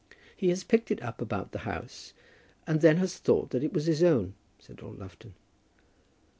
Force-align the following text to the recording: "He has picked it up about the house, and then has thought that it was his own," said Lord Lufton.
"He 0.35 0.49
has 0.49 0.63
picked 0.63 0.89
it 0.89 0.99
up 1.03 1.21
about 1.21 1.51
the 1.51 1.59
house, 1.59 2.13
and 2.65 2.81
then 2.81 2.97
has 2.97 3.19
thought 3.19 3.51
that 3.51 3.63
it 3.63 3.71
was 3.71 3.85
his 3.85 4.01
own," 4.01 4.33
said 4.57 4.81
Lord 4.81 4.97
Lufton. 4.97 5.35